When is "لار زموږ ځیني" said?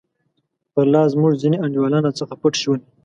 0.93-1.57